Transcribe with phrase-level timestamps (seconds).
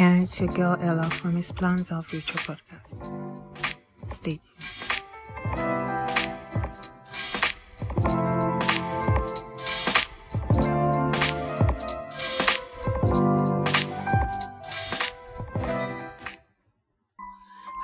[0.00, 3.04] Yeah, it's your girl Ella from His Plans Our Future podcast.
[4.10, 5.02] Stay tuned.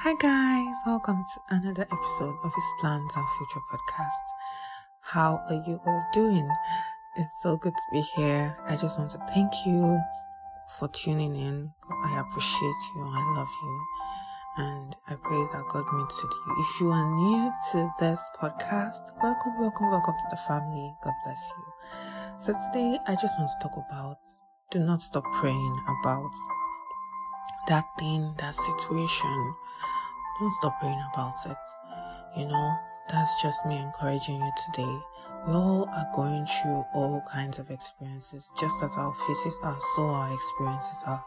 [0.01, 4.25] Hi guys, welcome to another episode of His Plans Our Future podcast.
[5.03, 6.51] How are you all doing?
[7.19, 8.57] It's so good to be here.
[8.65, 10.01] I just want to thank you
[10.79, 11.71] for tuning in.
[12.05, 13.03] I appreciate you.
[13.03, 13.81] I love you.
[14.59, 16.57] And I pray that God meets with you.
[16.61, 20.95] If you are new to this podcast, welcome, welcome, welcome to the family.
[21.03, 21.65] God bless you.
[22.41, 24.19] So today I just want to talk about
[24.71, 26.31] do not stop praying about
[27.69, 29.55] that thing, that situation.
[30.41, 31.57] Don't stop praying about it.
[32.37, 32.75] You know,
[33.09, 34.99] that's just me encouraging you today.
[35.47, 40.03] We all are going through all kinds of experiences, just as our faces are, so
[40.03, 41.25] our experiences are.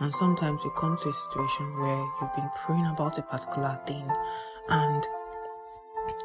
[0.00, 4.08] And sometimes you come to a situation where you've been praying about a particular thing,
[4.70, 5.04] and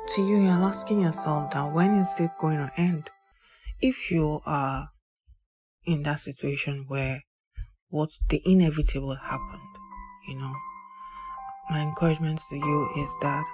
[0.07, 3.09] to you, you're asking yourself that when is it going to end?
[3.81, 4.89] If you are
[5.85, 7.23] in that situation where
[7.89, 9.61] what the inevitable happened,
[10.27, 10.53] you know,
[11.69, 13.45] my encouragement to you is that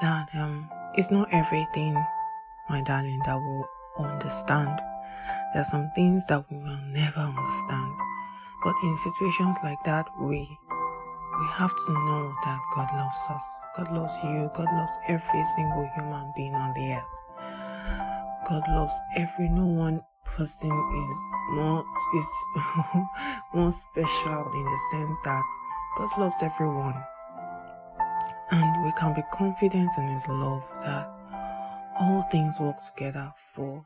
[0.00, 0.68] that um
[0.98, 1.94] it's not everything,
[2.68, 3.68] my darling, that we'll
[4.04, 4.80] understand.
[5.54, 7.94] There are some things that we will never understand.
[8.64, 10.58] But in situations like that, we
[11.38, 13.44] we have to know that God loves us.
[13.76, 14.50] God loves you.
[14.56, 17.14] God loves every single human being on the earth.
[18.48, 21.16] God loves every no one person is
[21.52, 21.84] more
[22.16, 22.30] is
[23.54, 25.44] more special in the sense that
[25.96, 27.00] God loves everyone.
[28.50, 31.10] And we can be confident in His love that
[32.00, 33.84] all things work together for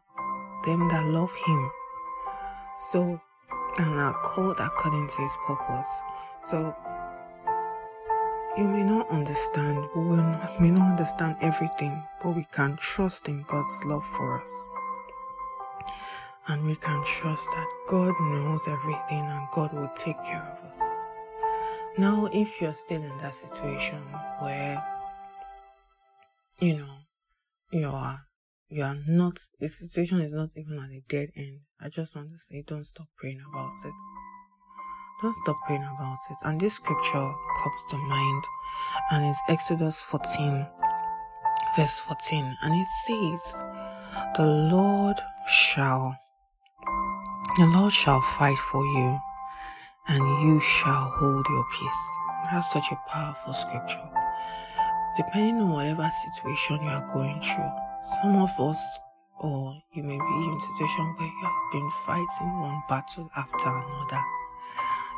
[0.64, 1.70] them that love Him.
[2.90, 3.20] So,
[3.78, 6.02] and are called according to His purpose.
[6.50, 6.76] So,
[8.56, 13.28] you may not understand, we will not, may not understand everything, but we can trust
[13.28, 14.68] in God's love for us.
[16.48, 20.91] And we can trust that God knows everything and God will take care of us.
[21.98, 23.98] Now, if you're still in that situation
[24.38, 24.82] where,
[26.58, 26.94] you know,
[27.70, 28.26] you are,
[28.70, 32.32] you are not, the situation is not even at a dead end, I just want
[32.32, 33.92] to say don't stop praying about it.
[35.20, 36.36] Don't stop praying about it.
[36.44, 37.30] And this scripture
[37.62, 38.44] comes to mind,
[39.10, 40.66] and it's Exodus 14,
[41.76, 43.62] verse 14, and it says,
[44.36, 45.16] The Lord
[45.46, 46.16] shall,
[47.58, 49.20] the Lord shall fight for you
[50.08, 52.02] and you shall hold your peace.
[52.50, 54.08] That's such a powerful scripture.
[55.16, 57.70] Depending on whatever situation you are going through,
[58.22, 58.98] some of us,
[59.38, 63.68] or you may be in a situation where you have been fighting one battle after
[63.68, 64.22] another.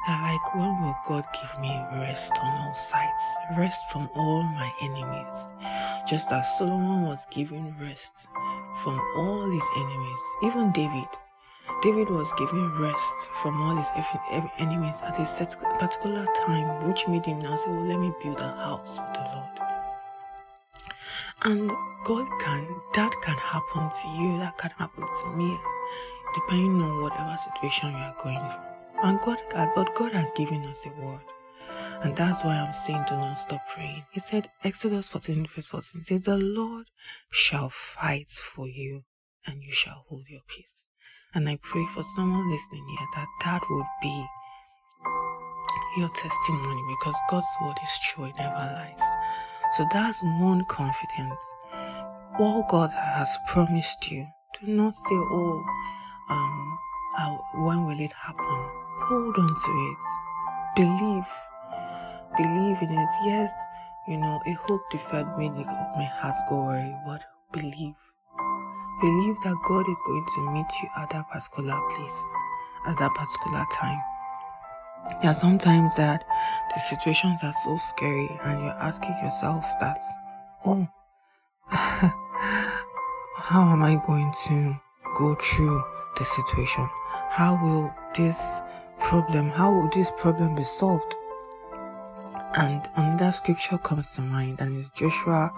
[0.07, 3.23] Like, when will God give me rest on all sides?
[3.57, 5.51] Rest from all my enemies.
[6.07, 8.29] Just as Solomon was given rest
[8.83, 11.09] from all his enemies, even David
[11.83, 13.89] David was given rest from all his
[14.59, 18.39] enemies at a set particular time, which made him now say, Well, let me build
[18.39, 19.45] a house for the Lord.
[21.43, 21.71] And
[22.05, 25.59] God can, that can happen to you, that can happen to me,
[26.35, 29.03] depending on whatever situation you are going through.
[29.03, 29.39] And God,
[29.75, 31.21] but God has given us a word.
[32.03, 34.05] And that's why I'm saying do not stop praying.
[34.11, 36.87] He said, Exodus 14, verse 14 says, The Lord
[37.31, 39.05] shall fight for you,
[39.47, 40.84] and you shall hold your peace.
[41.35, 44.27] And I pray for someone listening here that that would be
[45.97, 49.01] your testimony because God's word is true, it never lies.
[49.77, 51.39] So that's one confidence.
[52.39, 54.29] All God has promised you,
[54.61, 55.65] do not say, oh,
[56.31, 56.79] um,
[57.17, 58.71] how, when will it happen?
[59.09, 60.77] Hold on to it.
[60.77, 61.27] Believe.
[62.37, 63.11] Believe in it.
[63.25, 63.51] Yes,
[64.07, 66.09] you know, a hope deferred may make my
[67.07, 67.95] but believe.
[69.01, 72.35] Believe that God is going to meet you at that particular place,
[72.87, 74.01] at that particular time.
[75.21, 76.25] There are sometimes that
[76.75, 80.01] the situations are so scary and you're asking yourself that,
[80.65, 80.89] oh,
[81.69, 84.81] how am I going to
[85.17, 85.83] go through
[86.17, 86.89] the situation?
[87.31, 88.61] How will this
[88.99, 91.15] problem, how will this problem be solved?
[92.55, 95.53] And another scripture comes to mind and it's Joshua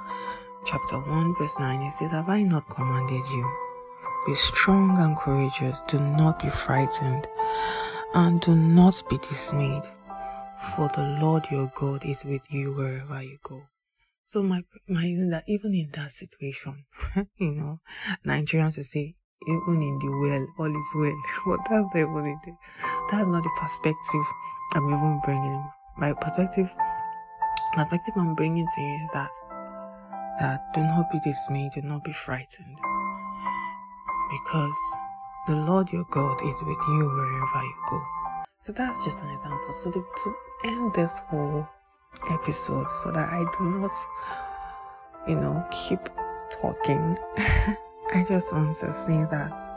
[0.66, 3.48] chapter 1 verse 9 it says have i not commanded you?
[4.26, 5.80] Be strong and courageous.
[5.86, 7.28] Do not be frightened
[8.14, 9.84] and do not be dismayed
[10.74, 13.62] for the lord your god is with you wherever you go.
[14.24, 16.84] So my my is that even in that situation
[17.36, 17.78] you know
[18.26, 19.14] nigerians will say
[19.46, 21.22] even in the well all is well.
[21.46, 22.54] But that's not even it.
[23.12, 24.26] That's not the perspective
[24.74, 25.64] I'm even bringing.
[25.96, 26.68] My perspective,
[27.72, 29.55] perspective I'm bringing to you is that
[30.40, 32.78] that do not be dismayed, do not be frightened,
[34.30, 34.96] because
[35.46, 38.02] the Lord your God is with you wherever you go.
[38.60, 39.72] So that's just an example.
[39.72, 40.34] So to, to
[40.64, 41.68] end this whole
[42.30, 43.90] episode, so that I do not,
[45.28, 46.00] you know, keep
[46.50, 47.16] talking,
[48.14, 49.76] I just want to say that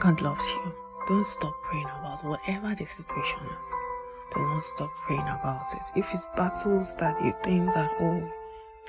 [0.00, 0.74] God loves you.
[1.08, 3.89] Don't stop praying about whatever the situation is.
[4.34, 5.98] Do not stop praying about it.
[5.98, 8.30] If it's battles that you think that, oh,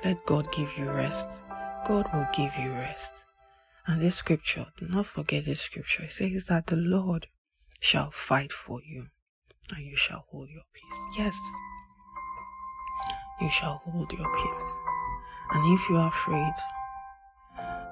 [0.04, 1.42] let God give you rest,
[1.86, 3.24] God will give you rest.
[3.86, 6.04] And this scripture, do not forget this scripture.
[6.04, 7.26] It says that the Lord
[7.80, 9.06] shall fight for you
[9.76, 11.18] and you shall hold your peace.
[11.18, 11.36] Yes,
[13.40, 14.74] you shall hold your peace.
[15.52, 16.52] And if you are afraid,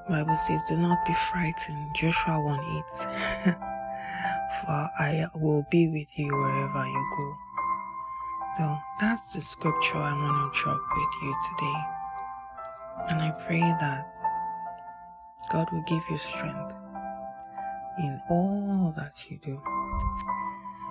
[0.08, 1.94] Bible says, Do not be frightened.
[1.94, 2.84] Joshua 1
[3.46, 3.56] 8.
[4.58, 7.36] For I will be with you wherever you go.
[8.58, 11.80] So that's the scripture I want to drop with you today.
[13.10, 14.12] And I pray that
[15.52, 16.74] God will give you strength
[17.98, 19.62] in all that you do.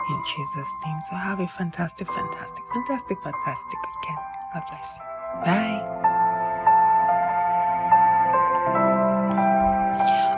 [0.10, 1.00] In Jesus' name.
[1.10, 4.20] So have a fantastic, fantastic, fantastic, fantastic weekend.
[4.54, 5.04] God bless you.
[5.46, 6.10] Bye.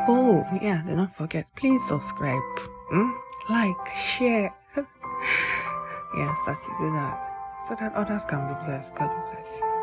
[0.08, 2.42] Oh, yeah, do not forget, please subscribe,
[2.92, 3.14] mm?
[3.50, 4.54] like, share.
[4.76, 7.32] yes, that you do that
[7.68, 8.96] so that others can be blessed.
[8.96, 9.81] God bless you.